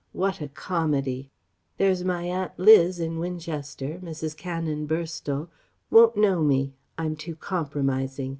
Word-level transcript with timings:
What 0.13 0.41
a 0.41 0.47
comedy!... 0.47 1.29
"There's 1.77 2.03
my 2.03 2.23
Aunt 2.23 2.53
Liz 2.57 2.99
at 2.99 3.11
Winchester 3.11 3.99
Mrs. 4.03 4.35
Canon 4.35 4.87
Burstall 4.87 5.49
won't 5.91 6.17
know 6.17 6.41
me 6.41 6.73
I'm 6.97 7.15
too 7.15 7.35
compromising. 7.35 8.29